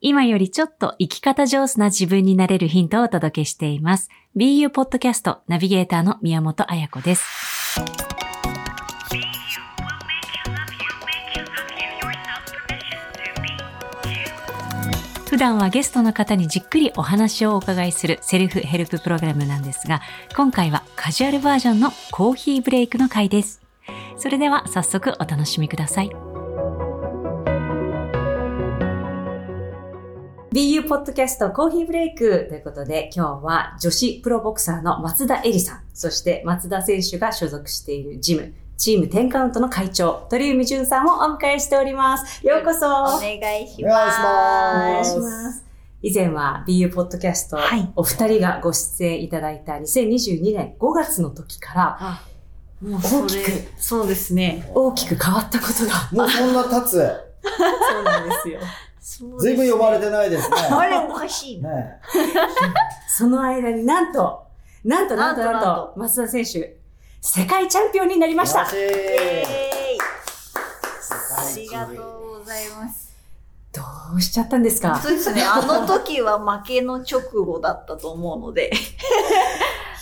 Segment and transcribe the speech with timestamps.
[0.00, 4.08] 今よりちょっと生き方上手な自分になれるヒントをお届けしています。
[4.36, 7.24] BU ポッドキャストナビゲーターの宮本彩子です。
[15.28, 20.00] 普段はゲストの方にじっくりお話をお伺いするセルフヘルププログラムなんですが、
[20.36, 23.60] 今回はカジュアルバージョンのコーヒーブレイクの回です。
[24.16, 26.27] それでは早速お楽しみください。
[30.50, 42.46] BU ポッドキャストコーヒーブレイクということで今日は女子プロボクサーの松田恵里さん、そして松田選手が所属しているジム、チーム10カウントの会長、鳥海淳さんをお迎えしております。
[42.46, 42.86] ようこそ。
[42.86, 45.18] お願いしお願いします。
[45.18, 45.64] ますます。
[46.00, 52.22] 以前は BU ポッドキャスト、はいお二人がご出演いただいた2022年5月の時からあ、
[52.80, 54.70] もうそ大きくれ、そうですね。
[54.74, 56.08] 大きく変わったことが。
[56.10, 57.28] もうそんな経つ。
[57.44, 58.60] そうなんですよ。
[59.00, 60.56] ずいぶん呼ばれてないですね。
[60.70, 61.70] あれおかしいな。
[61.74, 62.00] ね
[63.08, 64.42] その間になんと、
[64.84, 66.76] なんとなんとなんとなんと、松田選手、
[67.20, 68.62] 世界チャンピオンになりました。
[68.62, 68.66] あ
[71.56, 73.08] りがとうございます。
[73.72, 73.82] ど
[74.16, 74.98] うしちゃったんですか？
[75.02, 75.42] そうですね。
[75.42, 78.70] あの時は負けの直後だったと思うので。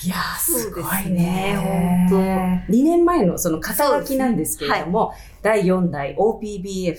[0.04, 2.08] いやー、すごいねね。
[2.10, 2.72] 本当。
[2.72, 6.96] 2年前のその肩書きなんですけれども、第4代 OPBF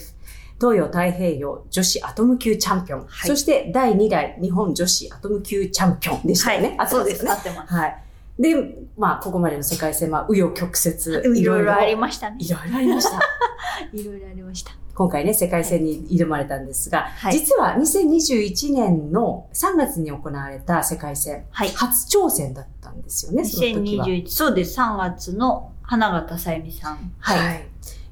[0.59, 6.77] 東洋太平洋女子アトム級チャンピオン、はいそして第2代日本女子アトム級チャンピオンでしたよね。
[6.87, 7.23] そうです。
[7.23, 7.73] ね合ってます。
[7.73, 8.03] はい。
[8.39, 8.55] で、
[8.97, 12.37] まあ、ここまでの世界戦は、紆余曲折、いろいろありましたね。
[12.39, 13.19] いろいろありました。
[13.93, 14.71] いろいろありました。
[14.93, 21.69] 今回ね、世界戦に挑まれたんですが、はい実は2021年の3月に行われた世界戦、はい。
[21.69, 24.05] 初挑戦だったんですよね、その時は。
[24.05, 24.79] 2021、そうです。
[24.79, 27.11] 3月の花形さゆみさん。
[27.19, 27.67] はい。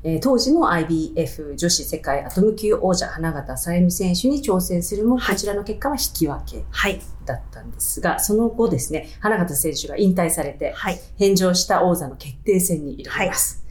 [0.07, 7.01] えー当時の IBF 女子世界アトム級王者花形さゆみ選手に挑戦するも、はいこちらの結果は引き分けはい。
[7.25, 10.99] だったんですが、その後ですね、花形選手が引退されて、はい。
[11.17, 13.65] 返上した王座の決定戦に挑みます。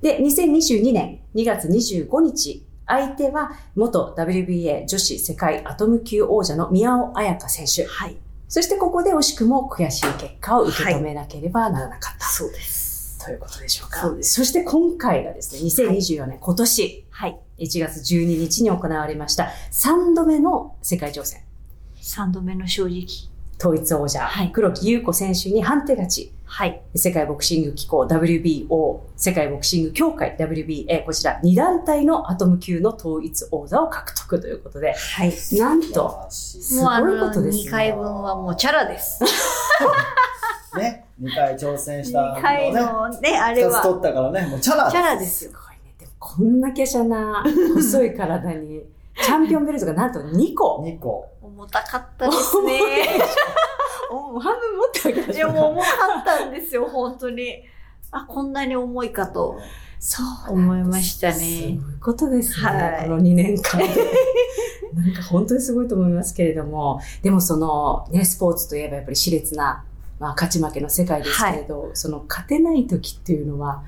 [0.00, 7.84] で、2022年2月25日、相手は元 WBA 女子世界アトム級王者の宮尾彩香選手。
[7.90, 8.16] はい。
[8.48, 12.26] そしてここで惜しくも悔しい結果を受け止めなければならなかった。
[12.26, 12.89] そうです。
[13.24, 14.00] ということでしょうか？
[14.00, 17.38] そうですそして今回がですね、2024年、今年はい。
[17.58, 21.42] 1月12日に行われました3度目の世界挑戦。
[22.00, 23.06] 3度目の正直。
[23.58, 26.32] 統一王者、はい黒木優子選手に判定勝ち。
[26.46, 26.80] はい。
[26.96, 35.32] 世界ボクシング機構 WBO、世界ボクシング協会 WBA、こちら2団体のアトム級の統一王座を獲得ということで、はい。
[35.58, 39.20] なんと、素すごいことですね2回分はもうチャラです。
[40.78, 41.06] ね。
[41.20, 42.80] 2回挑戦したの2回ね。
[42.80, 45.50] のね、あれ2つは、取ったからね、もうチャラチャラですよ。
[45.50, 45.94] すごいね。
[45.98, 47.44] でもこんな華奢な
[47.74, 48.82] 細い体に、
[49.22, 50.82] チャンピオンベルトがなんと2個。
[50.82, 51.28] 2個。
[51.42, 52.80] 重たかったですね。
[54.10, 55.86] おもう半分持ってあげまいや、もう重か
[56.22, 57.62] ったんですよ、本当に。
[58.10, 59.56] あ、こんなに重いかと
[60.00, 61.78] そう思いましたそういね。
[61.96, 62.66] うことですね。
[62.66, 63.86] はいこの2年間で。
[64.94, 69.84] なんか本当にすごいと思いますけれども、でもそのね、スポーツといえばやっぱり熾烈な、
[70.20, 73.82] まあ、勝ち負けの世界ですけれど、その勝てない時っていうのは、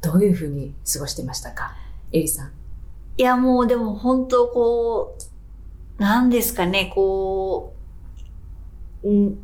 [0.00, 1.76] どういうふうに過ごしてましたか？
[2.12, 2.52] エリさん。
[3.18, 5.18] いや、もうでも本当こ
[5.98, 7.74] う、なんですかね、こ
[9.02, 9.38] う、ん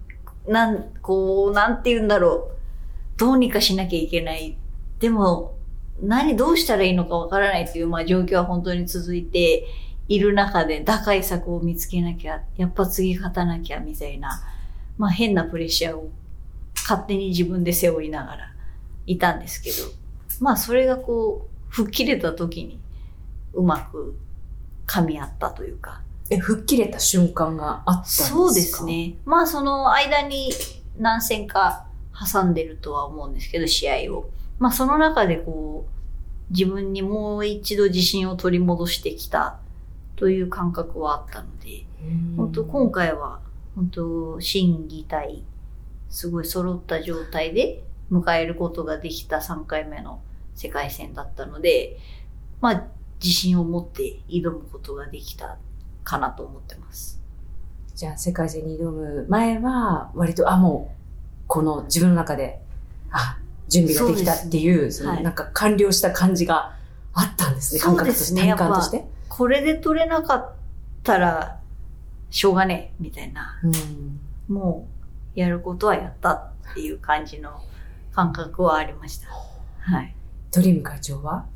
[0.47, 3.19] なん、こう、なんて言うんだろう。
[3.19, 4.57] どうにかしなきゃいけない。
[5.01, 5.57] でも、
[6.01, 9.67] 何、どうしたらいいのかわからないっていう、まあ状況は本当に続いて
[10.09, 14.31] いる中で、打開策を見つけなきゃ、やっぱ次勝たなきゃ、みたいな、
[14.99, 16.11] まあ変なプレッシャーを
[16.75, 18.55] 勝手に自分で背負いながら
[19.07, 19.77] いたんですけど、
[20.41, 22.79] まあそれがこう、吹っ切れた時に、
[23.53, 24.17] うまく
[24.87, 26.01] 噛み合ったというか。
[26.31, 28.29] え、吹っ切れた瞬間があったんですか？
[28.29, 28.85] そうです。
[28.85, 29.15] ね。
[29.25, 30.53] まあその間に
[30.99, 31.87] 何戦か
[32.33, 34.31] 挟んでるとは思うんですけど、試合を。
[34.59, 39.59] まあその中でこう、自分にもう一度自信を取り戻してきた
[40.17, 41.85] という感覚はあったので、
[42.37, 43.41] 本当今回は、
[43.75, 45.45] 本当心技体、
[46.09, 50.21] すごい揃った状態で迎えることができた3回目の
[50.55, 51.99] 世界戦だったので、
[52.61, 52.85] まあ
[53.23, 55.59] 自信を持って挑むことができた
[56.05, 57.21] かなと思ってます。
[57.95, 62.61] じゃあ世界戦に挑む前は、割と、あ、もう、この自分の中で、
[63.11, 63.39] あ、
[63.69, 66.75] 準備ができたっていう、そのはいなんか完了した感じが
[67.13, 69.05] あったんですね、そう感覚として、体感として。
[69.29, 70.53] これで取れなかっ
[71.03, 71.61] たら、
[72.35, 73.61] しょうがねえ、みたいな。
[73.63, 74.21] うん
[74.53, 74.89] も
[75.37, 77.63] う、やることはやったっていう感じの
[78.13, 79.29] 感覚はありました。
[79.29, 80.17] はい。
[80.53, 81.47] ドリーム会長は？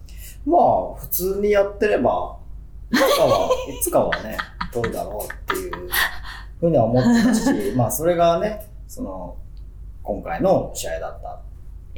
[0.46, 2.38] まあ、普通にやってれば、
[2.92, 4.38] いつかは、いつかはね、
[4.72, 5.88] 取るだろうっていう
[6.60, 9.36] ふうには思ってたし、まあそれがね、その、
[10.04, 11.40] 今回の試合だった。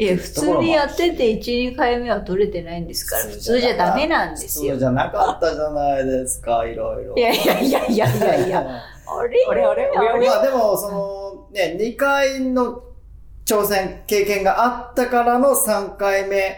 [0.01, 4.73] いや、普通にやってて1、2回目は取れてないんですから、普通じゃダメなんですよ。
[4.73, 7.15] 普通じゃなかったじゃないですか、いろいろ。
[7.17, 8.61] いやいやいやいやいやいや。
[8.61, 9.45] あれ？
[9.47, 9.93] あれあれ？
[9.95, 10.27] あれ？
[10.27, 12.83] まあでも、その、ね、2回の
[13.45, 16.49] 挑戦、経験があったからの3回目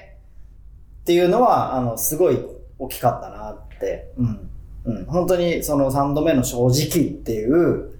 [1.00, 2.38] っていうのは、あの、すごい
[2.78, 4.12] 大きかったなって。
[4.18, 4.50] うん。
[4.84, 5.04] うん。
[5.06, 7.90] 本当にその3度目の正直っていう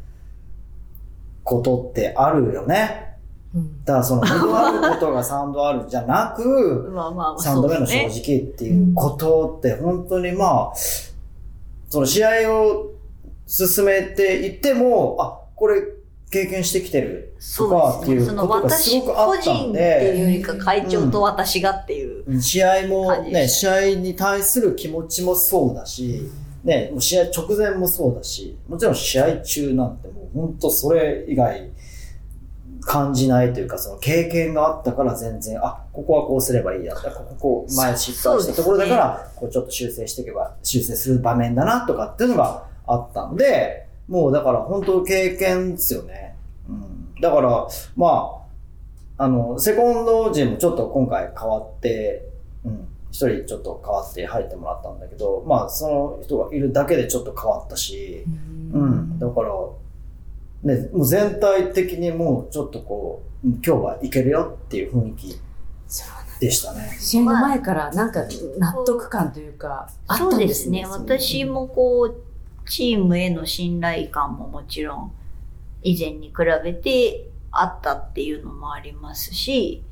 [1.43, 3.12] ことってあるよね。
[3.55, 3.85] うん。
[3.85, 10.73] だからその2度あることが3度あるじゃなく、 まあまあまあ、3度目の正直っていうことって本当にまあ、
[11.89, 12.91] その試合を
[13.47, 15.83] 進めていっても、あ、これ
[16.31, 22.25] 経験してきてるとかっていうことがす私ごくあった個人っんていうで、よりか会長と私がっていう。
[22.27, 22.41] うん。
[22.41, 26.31] 試合もね、試合に対する気持ちもそうだし、
[26.65, 31.71] ね、試合直前もそうだし、もちろん試合中なんてもう本当それ以外
[32.83, 37.11] 感じないというか、その経験があったから全然、あ、ここはこうすればいいやった。
[37.11, 46.37] こここう前失敗したところだから、こうちょっと修正していけば、修正する場面だなとかっていうのがあったんで、もうだから本当経験ですよね。
[46.69, 47.21] うん。
[47.21, 48.43] だから、ま
[49.19, 52.29] あ、あの、セコンド陣もちょっと今回変わって、
[52.65, 52.89] うん。
[53.13, 58.25] 一人ちょっと変わって入ってもらったんだけど、まあその人がいるだけでちょっと変わったし、
[58.73, 59.19] うん。
[59.19, 59.51] だから、
[60.63, 65.41] ね、もう全体的にもうちょっとこう、うん今日はいけるよっていう雰囲気
[66.41, 66.97] でしたね。
[67.01, 68.21] 試合の前からなんか
[68.59, 70.71] 納得感というか、あったそんでうです。
[70.71, 70.87] ね。
[70.87, 75.13] 私もこう、チームへの信頼感ももちろん
[75.83, 79.83] 以前に比べてあったっていうのもありますし、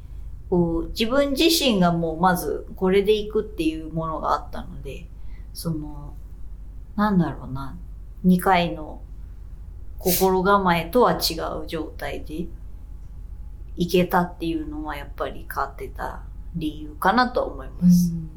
[0.48, 5.06] こう自分自身がもうまずこれでいくっていうものがあったので、
[5.52, 6.14] その、
[6.96, 7.76] なんだろうな、
[8.24, 9.00] 2回の
[10.00, 12.46] 心構えとは違う状態で
[13.76, 16.22] いけたっていうのはやっぱり変わってた
[16.56, 18.12] 理由かなと思います。
[18.12, 18.30] うん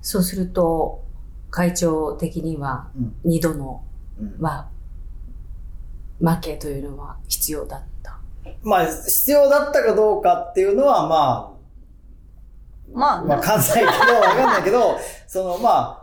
[0.00, 1.04] そうすると、
[1.50, 3.84] 会長的にはうん2度の、
[4.18, 4.70] うんま
[6.20, 8.18] あ、負けというのは必要だった。
[8.62, 11.54] まあ、必要だったかどうかっていうのは、ま
[12.90, 13.58] まあ、あ、わか
[14.06, 15.97] ど、わかんないけど、その、まあ、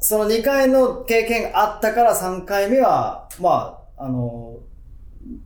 [0.00, 4.58] その2回の経験があったから3回目は、まあ、あの、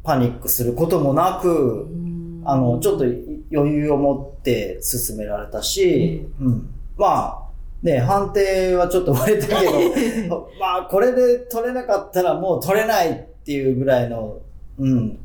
[0.03, 1.89] パニックすることもなく、
[2.45, 3.05] あの、ちょっと
[3.53, 6.69] 余裕を持って進められたし、うん。
[6.97, 7.51] まあ、
[7.83, 13.15] ね、判定はちょっと割れたけど、 まあ、これで取れなかったらもう取れないっ
[13.45, 14.39] ていうぐらいの、
[14.79, 15.19] うん、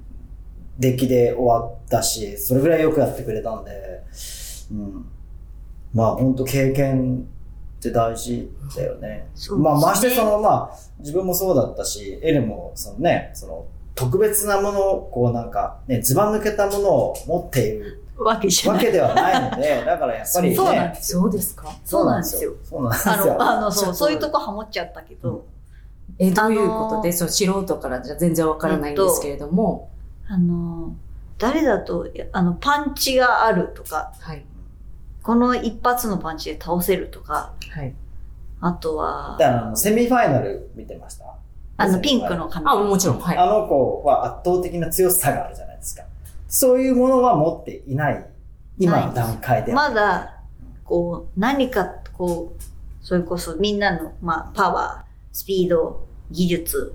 [0.80, 3.72] 出来で終わったし、それぐらいよくやってくれたんで、
[4.72, 5.06] うん。
[5.94, 7.28] まあ、本当経験
[7.90, 9.08] って大事だよね。
[9.10, 9.28] ね
[9.58, 18.86] まあ、ましてその、まあ、自分もそうだったし、エレも、そのね、その、特別なものを、こうなんか、ね、ずば抜けたものを持っているわけじゃない。
[18.86, 20.56] わけではないので、 だからやっぱりね。
[20.56, 21.70] そうなんですそうですか？
[21.86, 22.54] そうなんですよ。
[22.64, 23.26] そうなんですあよ。
[23.36, 25.46] の、あの、そう、そういうとこハモっちゃったけど、
[26.20, 29.90] え、どういうことで、あのーそう、素人からじゃ全然わからないんですけれども、
[30.28, 30.94] あの、
[31.38, 34.46] 誰だと、あの、パンチがあるとか、はい。
[35.26, 37.96] この一発のパンチで倒せるとか、はい。
[38.62, 41.26] あとは、だからあの、セミファイナル見てました？
[41.78, 42.68] あの、ピンクの髪。
[42.70, 43.38] あ、もちろん、はい。
[43.38, 46.04] あの子は圧倒的な強さがあるじゃないですか。
[46.48, 48.26] そういうものは持っていない。
[48.78, 49.90] 今の段階では。
[49.90, 50.42] まだ、
[50.84, 52.64] こう、何か、こう、
[53.02, 56.94] それこそみんなの、まあ、パワー、スピード、技術、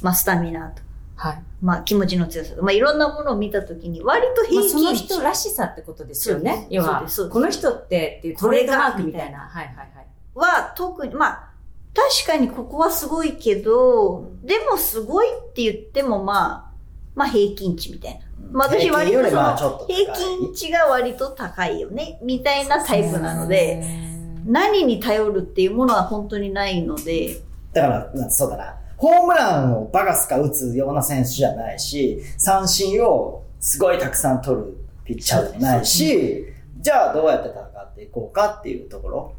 [0.00, 0.82] まあ、スタミナと、
[1.18, 1.42] はい。
[1.60, 6.68] まあ、気持ちの強さと、まあ、いろんなものを見たときに、割とまあ、平その均人らしさってことですよね。
[6.70, 9.40] 要はこの人ってっていうトレードマークみたいな。
[9.40, 9.88] はいはいはい。
[10.34, 11.48] は特に、まあ、
[11.92, 16.70] 確かにここはすごいけど、でもすごいって言ってもまあ、
[17.16, 18.20] まあ平均値みたいな。
[18.20, 24.08] うんまあ私割と平均値が割と高いよね、みたいなタイプなので、へ
[24.46, 27.40] 何に頼るっていうものは本当にないので、
[27.72, 28.77] だから、なそうだな。
[28.98, 36.44] ホームランをバカスカ打つような選手じゃないし、三振をすごいたくさん取るピッチャーでもないし、
[36.80, 39.34] じゃあどうやって戦っていこうかっていうところ。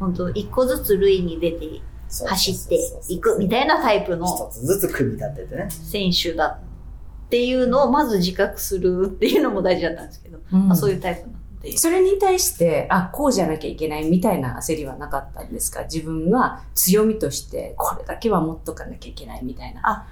[0.00, 1.82] 本当一個ずつ塁に出て
[2.26, 5.66] 走っていくみたいなタイプの一つずつ組み立ててね。
[5.68, 6.60] 選手だ
[7.26, 11.76] っていうのをまず自覚するっていうのも大事だったんですけど、うんまあ、そういうタイプなので。
[11.78, 15.82] それに対して、あ、こうじゃなきゃいけないみたいな焦りはなかったんですか？
[15.84, 20.06] 自分が強みとして、これだけは持っとかなきゃいけないみたいな。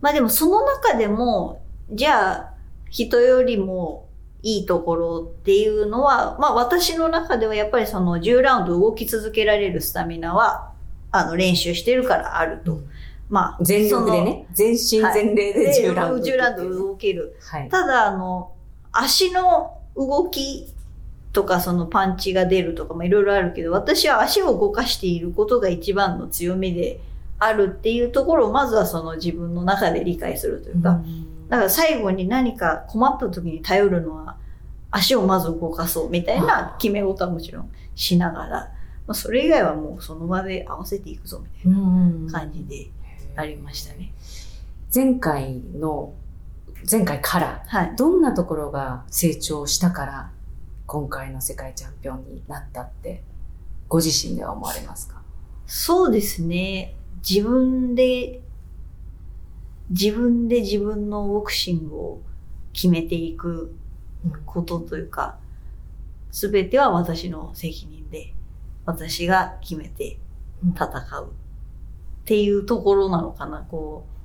[0.00, 2.54] まあでもその中でも、じゃあ、
[2.90, 4.06] 人よりも
[4.42, 10.72] いいところっていうのは、まあ私の中ではやっぱりその10ラウンド動き続けられるスタミナは、
[11.10, 12.78] あの練習してるからあると。
[13.30, 16.26] まあ、全力でね、全身全霊で10ラウンド。
[16.26, 17.36] 10ラウンド動ける。
[17.42, 17.68] はい。
[17.68, 18.52] ただ、あの、
[18.90, 20.72] 足の動き
[21.32, 27.00] とか、そのパンチが出るとかもいろいろあるけど、私は足を動かしていることが一番の強みで
[27.38, 31.00] あるっていうところを、まずはその自分の中で理解するというか、
[31.48, 34.36] だから最後に何か困った時に頼るのは、
[34.90, 38.72] 足をまず動かそうみたいな決め事はもちろんしながら、
[39.06, 42.90] まあ、それ以外はもうその場で合わせていくぞみたいうんな感じで
[43.36, 44.12] ありましたね。
[44.94, 46.14] 前回の、
[46.90, 47.96] 前回から、はい。
[47.96, 50.30] どんなところが成長したから、
[50.88, 53.22] 今回の世界チャンピオンになったって、
[53.88, 55.20] ご自身では思われますか？
[55.66, 56.96] そうですね。
[57.28, 58.40] 自分で、
[59.90, 62.22] 自分で自分のボクシングを
[62.72, 63.76] 決めていく
[64.46, 65.36] ことというか、
[66.30, 68.32] すべては私の責任で、
[68.86, 70.18] 私が決めて
[70.74, 70.86] 戦
[71.20, 74.17] うっていうところなのかな、こえ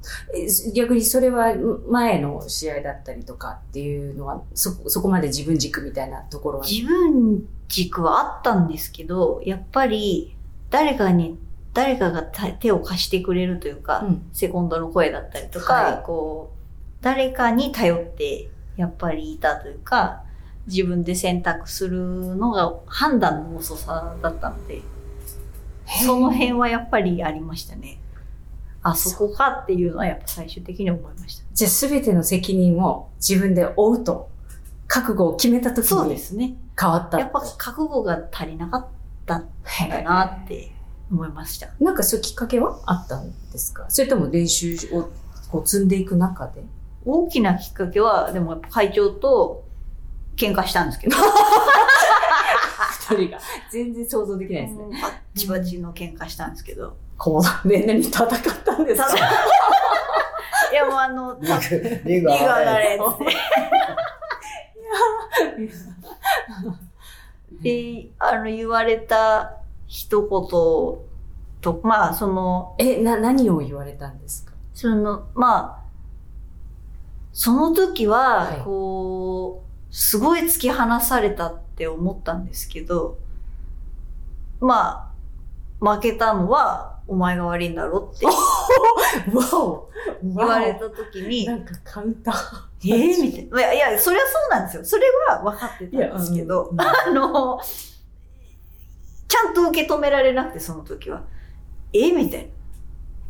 [0.74, 1.53] 逆にそれは
[1.89, 6.62] 前の試合だったりとかっていうのは、そ、そこまで自分軸みたいなところう。
[6.62, 6.67] は。
[6.67, 10.36] 自分軸はあったんですけど、やっぱり
[10.69, 11.38] 誰かに、
[11.74, 12.24] 誰かが
[12.60, 20.24] 手を貸してくれるというか、うんセコンドの声だったりとか、はいこう、誰かに頼って、やっぱりいたというか、
[20.67, 22.00] 自分で選択する
[22.36, 24.81] のが判断の遅さだったので、
[26.05, 27.98] その辺はやっぱりありましたね。
[28.83, 31.45] あ、そこかっていうのはやっぱ最終的に思いました。
[31.53, 34.29] じゃあ全ての責任を自分で負うと、
[34.87, 36.55] 覚悟を決めた時にすね。
[36.79, 37.17] 変わった。
[37.19, 38.87] やっぱ覚悟が足りなかっ
[39.25, 39.49] たん
[39.89, 40.71] だなって
[41.09, 41.69] 思いました。
[41.79, 43.85] なんかそういうきっかけはあったんですか？
[43.89, 45.09] それとも練習を
[45.49, 46.63] こう積んでいく中で？
[47.05, 49.63] 大きなきっかけは、でもやっぱ会長と
[50.35, 51.15] 喧嘩したんですけど、
[53.09, 53.39] 二人が。
[53.71, 55.01] 全然想像できないですね。
[55.01, 58.27] バッチバチの喧嘩したんですけど、こう、ね、何戦っ
[58.65, 59.07] たんですか？
[60.73, 62.99] いやもうあの、リーグ上がれ。
[67.61, 69.55] で、あの、言われた
[69.87, 70.27] 一言
[71.61, 74.51] と、まあ、その、え、な、何を言われたんですか？
[74.73, 75.83] その、まあ、
[77.31, 83.17] その時ははい、こう、すごい突き放されたって思ったんですけど、
[84.59, 85.13] ま
[85.79, 88.33] あ、負けたのはお前が悪いんだろって わ
[89.53, 89.89] お
[90.24, 92.36] 言われた時に、なんかカウンター。
[92.86, 93.60] えー、みたいな。
[93.60, 94.86] いや、いや、それはそうなんですよ。
[94.86, 97.60] それは分かってたんですけど、うんあの、
[99.27, 101.24] ちゃんと受け止められなくて、その時は。
[101.93, 102.15] えー？
[102.15, 102.50] みたい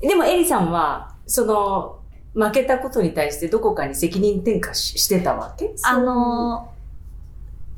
[0.01, 0.09] な。
[0.09, 1.99] でもエリさんは、その、
[2.33, 5.73] 負けたことに対してどこかに責任転嫁ししてたわけ？
[5.83, 6.71] あの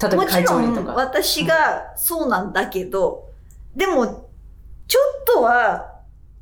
[0.01, 0.93] 例えばもちろん会長にとか。
[0.93, 3.29] 私がそうなんだけど、
[3.75, 4.24] でも、
[4.87, 5.93] ちょっとは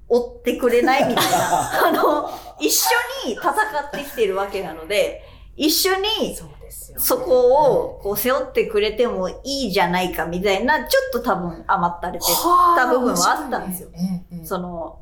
[0.10, 1.88] 追ってくれないみたいな。
[1.88, 2.90] あの、一緒
[3.28, 5.24] に戦ってきてるわけなので、
[5.56, 6.36] 一緒に
[6.98, 13.90] そこをこう背負ってくれてもいいじゃないかみたいな、ちょっと多分甘ったれてはた部分はあったんですよ。
[13.94, 15.00] ええええその、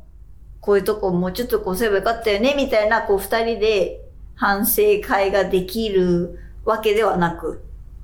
[0.60, 4.02] こういうとこもうちょっとこうすればよかったよね、みたいな、こう二人で
[4.36, 7.64] 反省会ができるわけではなく、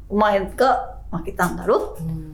[0.09, 1.95] お前が負けたんだろ？
[1.99, 2.33] うん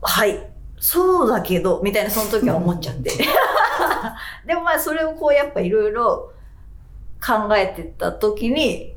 [0.00, 0.51] はい。
[0.82, 3.12] そうだけど、みたいなその時は思っちゃって。
[4.44, 6.32] でもまあそれをこうやっぱいろいろ
[7.24, 8.96] 考えてった時に、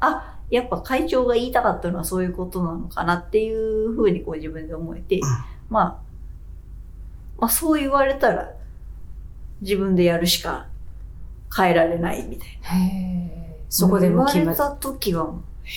[0.00, 5.20] あ、やっぱ会長が言いたかったのはそういうことなのかなっていうふうにこう自分で思えて、
[5.68, 5.98] まあ、
[7.38, 8.50] まあそう言われたら
[9.60, 10.64] 自分でやるしか
[11.54, 12.68] 変えられないみたいな。
[12.70, 14.70] へえそこでもう決まった。
[14.70, 15.42] 時はも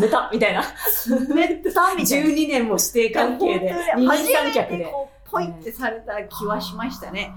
[0.00, 0.62] 冷たみたいな。
[0.62, 2.28] う、めったみたいな。
[2.28, 4.92] 12年も指定関係で、二初人三め脚で。
[5.30, 7.32] ポイってされた気はしましたね。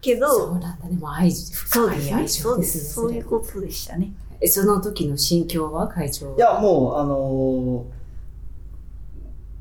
[0.00, 0.96] けど、そうなんだね。
[0.96, 2.28] もう愛、深い愛。
[2.28, 2.84] 情ですね。
[2.84, 4.12] そういうれことでしたね。
[4.40, 8.02] えその時の心境は会長いや、もう、あのー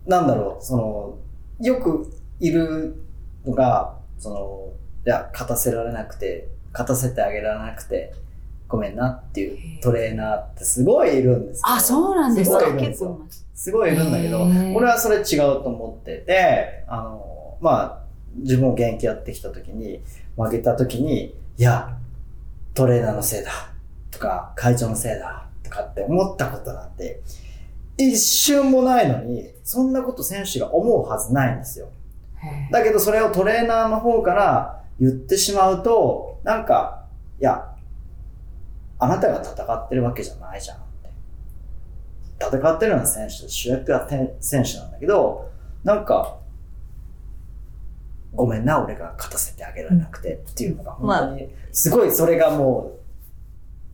[0.07, 1.19] なんだろう、その、
[1.59, 2.95] よくいる
[3.45, 4.73] のが、その、
[5.05, 8.13] いや、勝たせられなくて、勝たせてあげられなくて、
[8.71, 12.73] ごめんなっていうトレーナーってすごいいるんですよあ、そうなんですかすごい。
[12.73, 13.45] いるんですよ結構います。
[13.53, 14.41] すごいいるんだけど
[14.75, 18.01] 俺はそれ違うと思ってて、あの、まあ、
[18.37, 20.01] 自分も現役やってきた時に、
[20.37, 21.97] 負けた時に、いや、
[22.73, 23.51] トレーナーのせいだ、
[24.09, 27.21] とか、会長のせいだ、とかって思ったことなんて、
[27.97, 31.89] 一瞬もないのに、そんなこと選手が思うはずないんですよ。
[32.71, 37.05] だけどそれをトレーナーの方から言ってしまうと、なんか、
[37.39, 37.70] いや、
[39.01, 41.09] あなたが戦ってるわけじゃないじゃんって。
[42.39, 44.07] 戦ってるのは選手、主役は
[44.39, 45.49] 選手なんだけど、
[45.83, 46.37] なんか、
[48.35, 52.99] ごめんな、俺が勝たせてあげられなくてっていうのが、本当に、すごいそれがも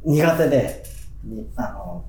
[0.04, 0.84] う、苦手で、
[1.24, 2.04] にあの、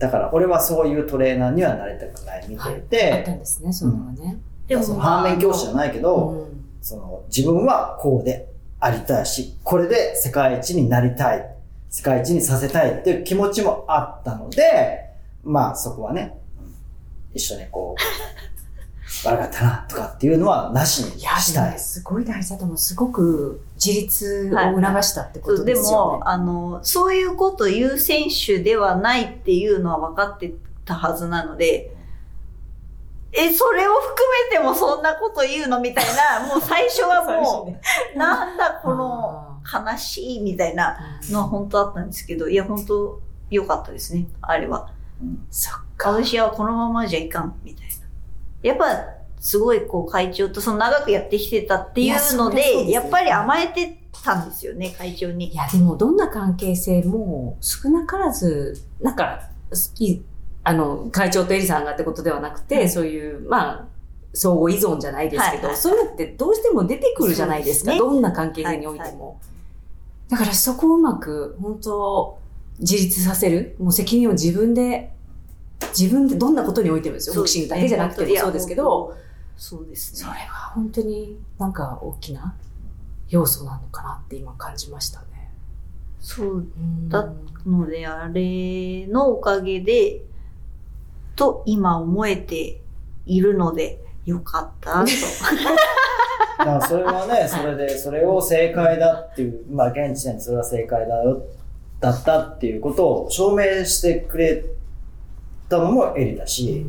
[0.00, 4.36] だから俺はそういうトレーナーにはなりたくない見てて、はい、あったんですね、そういうのがね。
[4.66, 11.51] でも、反面教師じゃないけど、うん、その自分はこうでありたいし、これで世界一になりたい、
[11.92, 15.10] 世界一にさせたいっていう気持ちもあったので、
[15.44, 16.38] まあそこはね、
[17.34, 21.68] 一緒にこう、 悪かったなとかっていうのはなしにしたい。
[21.68, 22.78] いや、すごい大事だと思う。
[22.78, 25.96] すごく自立を促したってことですよね。
[25.96, 30.54] はい、でも、あの、そういうこと言う選手ではないっていうのは分かって
[30.86, 31.94] たはずなので、
[33.34, 34.14] え、それを含
[34.50, 36.04] めてもそんなこと言うのみたい
[36.40, 37.82] な、もう最初はもう、 ね、
[38.16, 44.90] なんだこの悲しいみたいなのは本当あったんですけど、いや、本当良かったですね、あれは。
[45.22, 46.10] うん、そっか。
[46.10, 47.92] 私はこのままじゃいかん、みたいな。
[48.62, 48.84] やっぱ、
[49.40, 55.48] すごいこう会長とその長くやってきてたっていうので、やでね、やっぱり甘えてたんですよね、会長に。
[55.52, 59.48] いや、でもどんな関係性も少なからず、なんか、
[60.64, 63.88] あの、会長とエリさんがってことではなくて、うん、そういう、まあ、
[64.34, 67.90] 相互依存じゃないですけど、はいはい、そういうのってどうしても出てくるじゃないですか。
[67.90, 69.10] すね、どんな関係性においても。
[69.10, 69.36] はいはい、
[70.32, 72.38] だからそこをうまく、本当
[72.78, 73.76] 自立させる。
[73.78, 75.12] もう責任を自分で
[75.96, 77.34] 自分でどんなことにおいてもですよ。
[77.34, 79.14] ボクシングだけじゃなくてもそうですけど、
[79.58, 80.20] そうですね。
[80.20, 82.54] それは本当になんか大きな
[83.28, 85.52] 要素なのかなって今感じましたね。
[86.18, 86.66] そう
[87.08, 87.30] だ
[87.66, 90.22] ので、あれのおかげで、
[91.36, 92.80] と今思えて
[93.26, 95.10] いるので、よかったと。
[96.64, 101.42] まあそれはね、それで、それを正解だっていう、まあ現時点でそれは正解だよ、
[102.00, 104.64] だったっていうことを証明してくれ
[105.68, 106.86] たのもエリだし、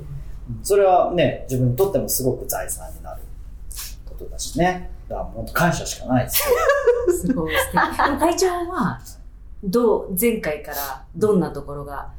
[0.62, 3.22] それはね、自分にとってもすごく財産になる
[4.06, 4.92] ことだしね。
[5.10, 8.20] だから本当感謝しかないですすごい素敵。
[8.20, 9.00] 会長は、
[9.64, 12.12] どう、前回からどんなところが、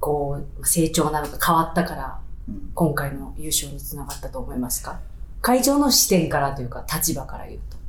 [0.00, 2.18] こう、成長なのか変わったから、
[2.74, 5.00] 今回の優勝につながったと思いますか？
[5.40, 7.76] 会長の視点からというか、立場から言うと。
[7.76, 7.80] い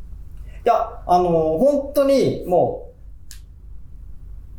[0.66, 2.86] や、あの、本当にも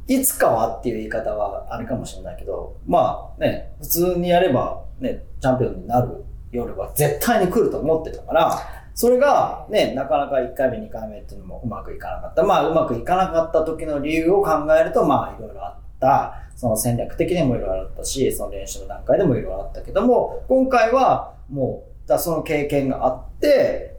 [0.08, 8.58] う、いつかはっていう言い方はあるかもしれないけど、まあね、普通にやればね、チャンピオンになる夜は絶対に来ると思ってたから、
[8.94, 12.42] それがね、なかなか1回目、2回目っていうのもうまくいかなかった。
[12.42, 16.34] まあ、うまくいかなかった時の理由を考えると、まあ、いろいろあった。
[16.56, 23.96] その戦略的にもいろいろあったし、その練習の段階でもいろいろあったけども、今回はもうう、だその経験があって、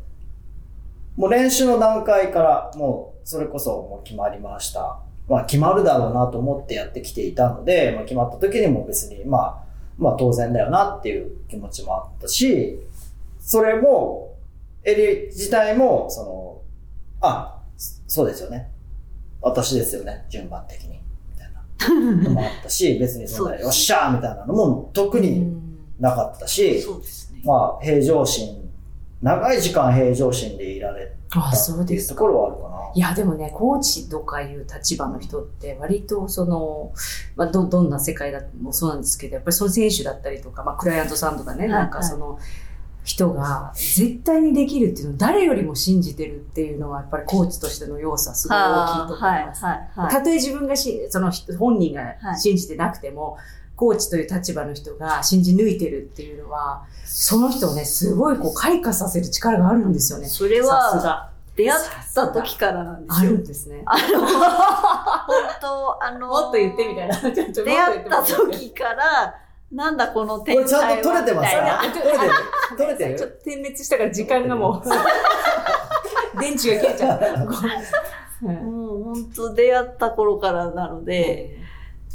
[1.16, 5.00] もう練習の段階からもう、それこそもう決まりました。
[5.28, 9.64] まあ決まるだろうなと思ってやってきていたので、まあ決まった時にも別に、まあ、
[9.98, 12.80] まあ当然だよなっていう気持ちもあったし、
[13.40, 14.36] それも、
[14.84, 16.62] エリ自体も、その、
[17.22, 17.62] あ、
[18.08, 18.72] そうですよね。
[19.42, 21.00] 私ですよね、順番的に。
[21.30, 25.54] みたいな のもあったし、別にそんな、よっしゃーみたいなのも特に
[26.00, 27.31] なかったし、そうですね。
[27.44, 28.70] まあ平常心、
[29.22, 32.92] 長い時間平常心でいられたっていうところはあるかな。
[32.94, 36.92] いや、でもね、コーチとかいう立場の人って割とその、
[37.36, 42.38] まあ、ど、どんな世界だもそうなんですけど、やっぱりその選手だったりとか、まあ、クライアントさんとかね、なんかその、
[43.04, 49.62] 人が絶対にできるっていうのを誰よりも信じてるっていうのはやっぱりコーチとしての要素はすごい大きいと思います。
[49.62, 53.38] たとえ自分がし、その本人が信じてなくても、
[53.76, 60.28] コーチという立場の人が信じ抜いてるっていうのは、その人をね、すごいこう開花させる力があるんですよね。
[60.28, 63.30] それは、出会った時からなんですよ。
[63.30, 63.84] あるんですね。
[63.86, 67.20] あの、本当あの、 もっと言ってみたいな。
[67.20, 69.36] 出会った時から、
[69.72, 70.88] なんだこの天才は。
[70.88, 72.34] ちゃんと取れてますか取れてる
[72.78, 77.50] 取れてるちょっと点滅したから時間がもう、 電池が切れちゃう。
[78.46, 81.61] もう本当出会った頃からなので、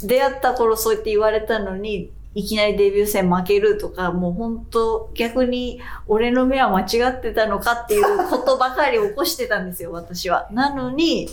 [0.03, 10.47] 出会った頃そう言って言われたのに、いきなりデビュー戦負けるとか、もう本当逆に俺の目は間違ってたのかっていうことばかり起こしてたんですよ、私は。
[10.51, 11.27] なのに、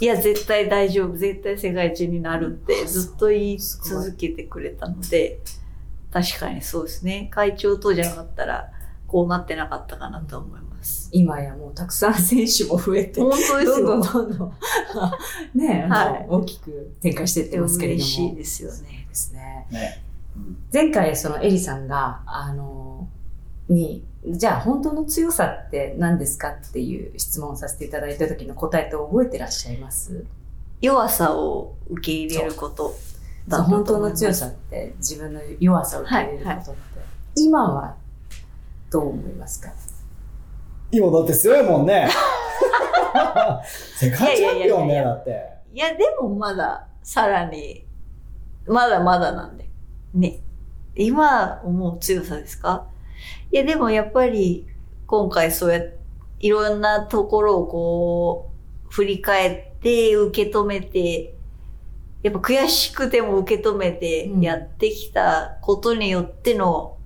[0.00, 5.40] いや、絶対大丈夫、絶対世界一になるってずっと言い続けてくれたので、
[6.12, 7.28] 確かにそうですね。
[7.32, 8.70] 会長とじゃなかったら、
[9.08, 10.67] こうなってなかったかなと思います。
[11.12, 13.86] 今やもうたくさん選手も増えて、本当ですよ。
[13.86, 14.52] どんどんどんどん。
[15.54, 18.04] ね、はい、大きく展開していってますけれども。
[18.04, 19.06] 嬉しいですよね。
[19.08, 19.66] ですね。
[19.70, 20.02] ね。
[20.72, 23.08] 前回そのエリさんが、あの、
[23.68, 30.24] に、じゃあ本当の強さって何ですかっていう質問をさせていただいた時の答えって覚えてらっしゃいます？
[30.80, 32.94] 弱さを受け入れること
[33.48, 36.80] だと本当の強さって自分の弱さを受け入れることって、
[37.36, 37.96] 今は
[38.90, 39.70] どう思いますか？
[40.90, 42.08] 今だって強いもんね。
[43.96, 45.44] 世界チャンピオンね、だって。
[45.72, 47.84] いや、でもまだ、さらに、
[48.66, 49.68] まだまだなんで。
[50.14, 50.40] ね。
[50.94, 52.86] 今思う強さですか？
[53.52, 54.66] いや、でもやっぱり、
[55.06, 55.98] 今回そうやって、
[56.40, 58.50] いろんなところをこ
[58.88, 61.34] う、振り返って、受け止めて、
[62.22, 66.96] やっぱ悔しくても受け止めてうんやってきたことによっての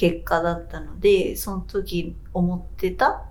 [0.00, 3.26] 結果だったので、その時思ってた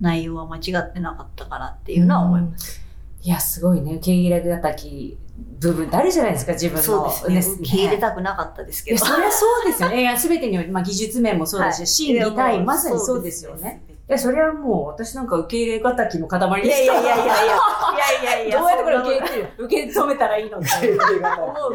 [0.00, 2.80] 内容は間違ってなかったかなっていうのは思います。
[3.22, 3.94] いや、すごいね。
[3.94, 5.18] 受け入れがたき
[5.58, 6.82] 部分ってあるじゃないですか、自分の。
[7.10, 7.58] そうですね。
[7.60, 9.04] 受け入れねたくなかったですいや、けど。
[9.04, 10.00] そりゃそうですよね。
[10.00, 13.82] いや、すべてにまあ、技術面もそうだし、はい心理対、まさにそうですよね。。
[14.08, 17.26] いや、それはもう、私なんか受け入れがたきの塊いですいやいやいやいや
[18.22, 18.58] いやいやいや。
[18.60, 19.48] どうやってこれ受け入れる？
[19.58, 20.58] 受け止めたらいいの？
[20.58, 21.74] ってい思う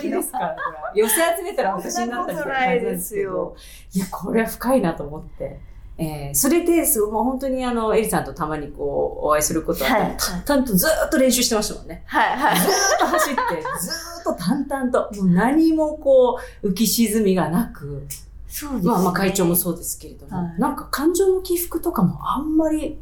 [0.00, 0.56] 塊ですから。
[0.94, 3.56] 寄せ集めたら私になったみたいな感じですけど。
[3.92, 5.58] いや、これは深いなと思って。
[5.98, 12.02] えー、それですごい、もう本当にあの、エリさんとたまにこう、お会いすることはあって、はい淡々とずーっと練習してましたもんね。
[12.06, 12.56] はいはい。
[12.58, 13.40] ずーっと走って、
[13.80, 18.06] ずーっと淡々と、もう何もこう、浮き沈みがなく、
[18.54, 18.92] そうですね。
[18.92, 22.96] まあまあ会長もそうですけれども、はいなんか感情の起伏とかもあんまり、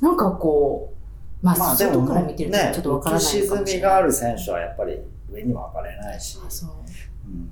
[0.00, 0.94] なんかこ
[1.42, 3.66] う、まあ、外から見てるとね、ちょっとわからない浮きのかもしれない。
[3.66, 4.98] 沈みがある選手はやっぱり
[5.32, 7.50] 上には上がれないし、あそううん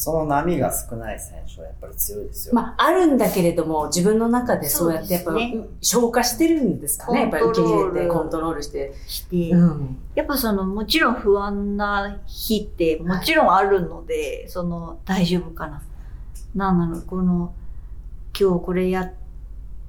[0.00, 2.54] その波が少ない選手はやっぱり強いですよ。
[2.54, 7.20] まあ、あるんだけれども、自分の中でそうやってやっぱ、ね消化してるんですかね。
[7.20, 8.94] やっぱり受け入れて、ココンントロールして。
[9.06, 9.98] して、うん。
[10.14, 15.82] やっぱその、もちろん不安な日ってもちろんあるので、その、大丈夫かな。
[16.54, 17.54] なんなの、この、
[18.38, 19.12] 今日これやっ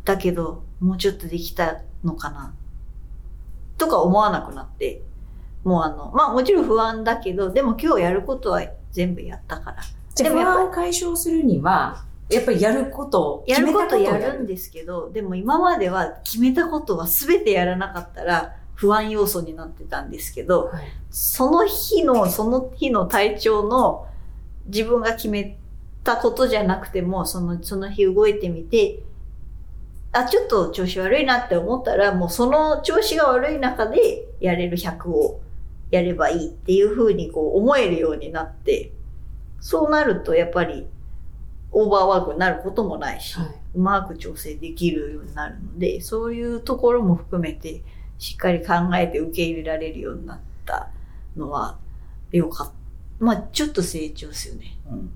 [0.06, 2.54] たけど、もうちょっとできたのかな。
[3.78, 5.02] とか思わなくなって、
[5.64, 9.78] もうあの、まあもちろん不安だけど、でも今日やることは全部やったから。
[10.16, 24.08] でもやっぱ安を解消するには、やっぱりやることを、やることやるんですけど、でも今までは決めたことは全てやらなかったら不安要素になってたんですけど、はいその日の、その日の体調の
[24.68, 25.58] 自分が決め
[26.04, 29.04] たことじゃなくても、その、その日動いてみて、
[30.12, 35.42] あ、ちょっと調子悪いなって思ったら、もうその調子が悪い中でやれる100を
[35.90, 38.92] やればいいっていうふうにこう思えるようになって、
[39.60, 40.88] そうなるとやっぱり
[41.72, 47.82] オーバーワークになることもないし、はいうまく調整できるようになるので、そういうところも含めて、
[48.18, 50.90] しっかり考えて受け入れられるようになった
[51.38, 51.78] のは、
[52.32, 52.81] よかった。
[53.22, 54.78] まあ、ちょっと成長ですよね。
[54.92, 55.14] うん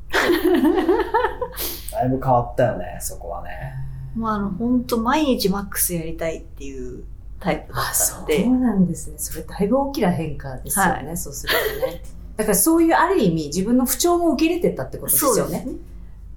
[1.92, 3.74] だいぶ変わったよね、そこはね。
[4.16, 7.04] もうあの、本当毎日マックスやりたいっていう
[7.40, 9.16] タイプだあ、ったそうので、なんですね。
[9.18, 12.02] それだいぶ大きな変化ですよね、そうするとね。
[12.38, 15.40] だからそういうある意味自分の不調も受け入れてったってことですよね。
[15.40, 15.74] そうですね。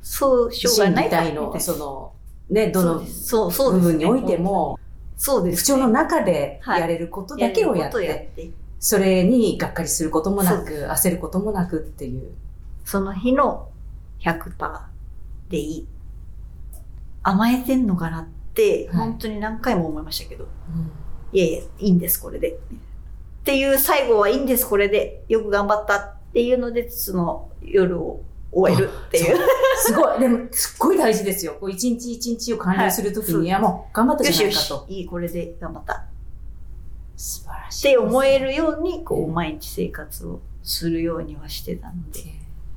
[0.00, 2.12] そう、しょうがない心理体の、その、
[2.50, 4.78] ね、どのそうそう部分においても、
[5.16, 12.30] そうです、不調の中でやれることだけをやっることやて、って、それにがっかりすることもなく、焦ることもなくっていう。
[12.84, 13.68] その日の
[14.20, 14.80] 100%
[15.50, 15.88] でいい。
[17.22, 20.90] 甘えてんのかなって、はい本当に何回も思いましたけど、うん
[21.32, 22.52] いやいや、いいんです、これで。
[22.52, 22.56] っ
[23.44, 25.24] ていう最後はいいんです、これで。
[25.28, 29.36] よく頑張ったっていうので、その夜を終えるっていう。
[29.76, 31.56] すごい、でも、すっごい大事ですよ。
[31.60, 36.06] こう一日一日を完了するときに、はいいや、もう頑張ったよしよしじゃないかと。、いい、これで頑張った。
[37.18, 37.82] っ素晴らしい。
[37.82, 42.20] て思えるように、こう、毎日生活をするようにはしてたので。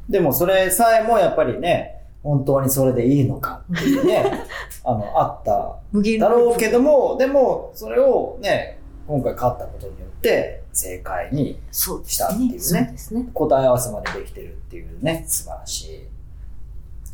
[0.10, 4.46] でもそれさえもやっぱりね、本当にそれでいいのかっていうね、
[4.84, 5.78] あの、あった
[6.20, 13.28] だろうけども、でも、それをね、今回勝ったことによって、正解にそうですしたっていうね、ですね。
[13.34, 16.08] 答え合わせまでできてるっていうね、素晴らしい、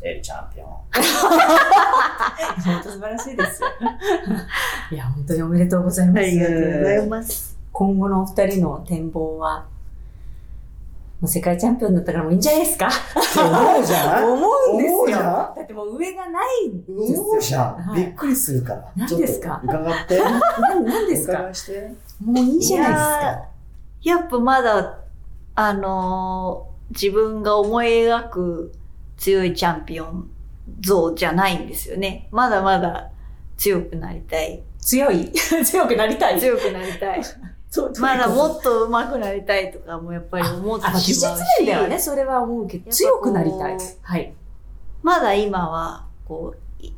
[0.02, 0.68] エルチャンピオン。
[2.64, 3.68] 本当素晴らしいですよ。
[4.92, 6.18] いや、本当におめでとうございます。
[6.20, 7.58] ありがとうございます。
[7.72, 9.64] 今後のお二人の展望は、
[11.20, 12.88] もう世界チャンピオンだったからもういいんじゃないですか？
[13.36, 14.94] 思うじゃん思うんですよ。
[14.94, 17.20] 思うじゃんだってもう上がないんですよ。
[17.22, 18.84] 思うじゃん、はいびっくりするから。
[18.96, 19.60] 何ですか？
[19.64, 20.18] 伺って。
[20.22, 20.40] な
[20.80, 21.92] 何ですおか伺いして。
[22.24, 23.42] もういいじゃないですか。
[24.02, 24.98] やっぱまだ、
[25.56, 28.72] あのー自分が思い描く
[29.18, 30.30] 強いチャンピオン
[30.80, 32.28] 像じゃないんですよね。
[32.30, 33.10] まだまだ
[33.56, 34.62] 強くなりたい。
[34.80, 35.30] 強い？
[35.64, 36.40] 強くなりたい？
[36.40, 37.22] 強くなりたい。
[37.70, 41.42] そうまだもっっと上手くなりたいとかもやっぱり思ってしまうし。
[41.60, 43.76] 面ではね、それは思うけど、強くなりたい。
[44.02, 44.32] はい。
[45.02, 46.92] まだ今は、こう、い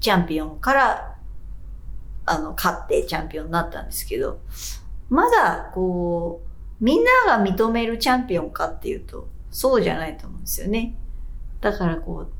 [0.00, 1.16] チャンピオンから、
[2.26, 4.38] あの、勝ってチャンピオンになったんですけど、
[5.08, 6.42] まだこ
[6.80, 10.94] う、みんなが認めるチャンピオンかっていうと、そうじゃないと思うんですよね。
[11.62, 12.32] だからこう、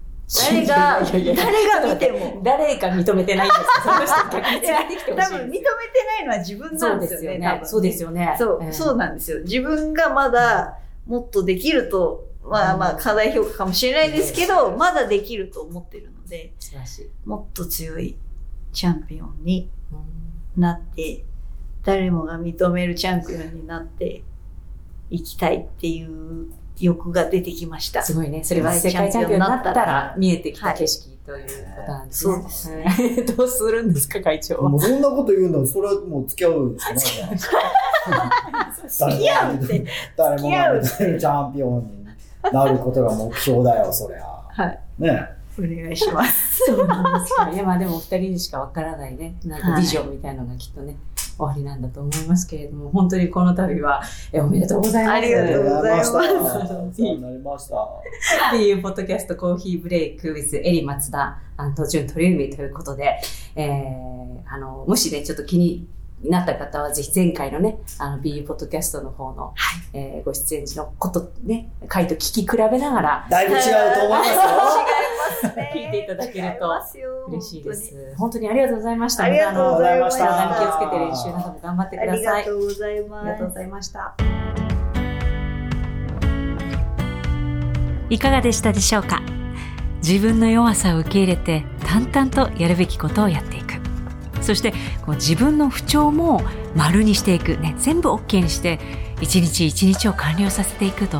[0.51, 2.41] 誰が、誰が見ても。
[2.43, 3.83] 誰が認めてないんですか？
[3.83, 7.61] その人逆にてきてほしい多分認めてないのは自分なんですよね。
[7.65, 8.35] そうですよね。
[8.39, 9.41] そう、ええそうなんですよ。
[9.43, 16.53] 自分がまだもっとできると、まあまあ課題評価かもしれないですけど、まだできると思ってるので。
[17.25, 18.17] もっと強い
[18.73, 21.25] チャンピオンにうんなって、
[21.85, 24.25] 誰もが認めるチャンピオンになって
[25.13, 26.47] いきたいっていう
[26.81, 28.03] 欲が出てきました。
[28.03, 28.43] すごいね。
[28.45, 32.35] それは世界チャンピオンになったら見えてきた景色ということなんですね。
[32.35, 33.23] そうですね。
[33.37, 34.69] どうするんですか、会長は。
[34.71, 37.39] もうそんなこと言うんだら、それはもう付き合うしかない。
[37.39, 39.85] 付き合うって。
[40.17, 44.25] 誰も付き合うがチャンピオンになることが目標だよ、そりゃ。
[44.49, 44.79] はい。
[44.99, 46.65] ねお願いします。
[46.73, 47.51] そうなんですか。
[47.51, 50.97] いや、まあでもお二人にしかわからないね、なんかビジョンみたいのがきっとね、
[51.37, 55.15] 終わりなんだと思いますけれども、本当にこの度は、えおめでとうございます。
[55.15, 56.13] ありがとうございます
[57.21, 57.77] なりました。
[57.77, 61.39] っていうポッドキャストコーヒーブレイク with エリ松田
[61.89, 63.21] ジュン鳥海ということで、
[63.57, 65.87] えー、あの、もしね、ちょっと気に
[66.25, 69.55] なった方はぜひ前回のね、あの BU ポッドキャストの方の、
[69.93, 73.61] えーご出演時のことね、回と聞き比べながらだいぶ違う
[73.99, 75.53] と思いますよ。
[75.75, 76.71] 聞いていただけると
[77.29, 78.15] 嬉しいです。
[78.17, 79.25] 本当にありがとうございました。
[79.25, 82.45] ありがとうございました体に気をつけて練習なども頑張ってくだありがさい。
[82.45, 83.55] とうございありがとうごます。
[83.55, 84.15] ざいました。
[88.11, 89.21] いかがでしたでしょうか？
[90.07, 93.72] 自分の弱さを受け入れて淡々とやるべきことをやっていく
[94.43, 94.73] そして
[95.05, 96.43] こう自分の不調も
[96.75, 98.79] 丸にしていく、ね、全部 OK にして
[99.21, 101.19] 一日一日を完了させていくと、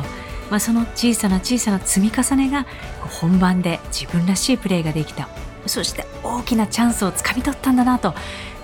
[0.49, 2.65] まあ、その小さな小さな積み重ねが
[2.99, 5.29] 本番で自分らしいプレーができた。
[5.65, 8.13] そして大きなチャンスをつかみ取ったんだなと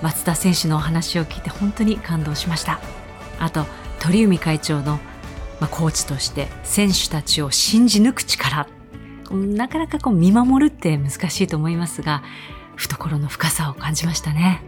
[0.01, 2.81] 松田選手のお話を聞いて本当に感動しました。
[3.39, 3.65] あと
[3.99, 4.99] 鳥海会長の
[5.59, 8.67] まあ、コーチとして選手たちを信じ抜く力。
[9.31, 12.23] なかなかこう見守るって難しいと思いますが
[12.79, 14.61] 懐の深さを感じましたね。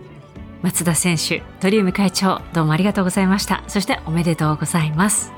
[0.61, 3.63] 松田選手鳥海会長どうもありがとうございました。
[3.67, 5.31] そしておめでとうございます。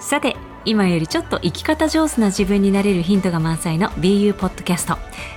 [0.00, 4.96] さて今よりちょっと生き方上手な自分になれるヒントが満載の BU ポッドキャスト。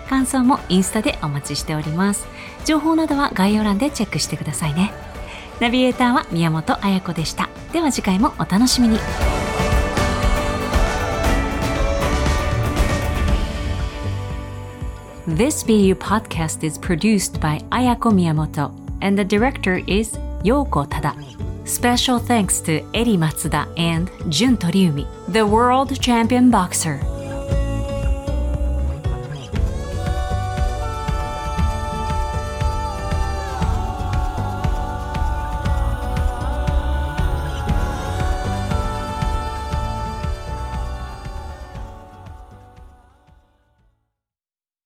[0.10, 2.28] 感想もインスタでお待ちしております。
[2.65, 4.93] 情報などは概要欄でチェックしてくださいね。
[5.60, 7.49] ナビゲーターは宮本彩子でした。
[7.73, 8.99] では次回もお楽しみに。
[15.25, 21.15] This BU podcast is produced by Ayako Miyamoto and the director is Yoko Tada.
[21.65, 26.99] Special thanks to Eri Matsuda and Jun Toriumi, the world champion boxer.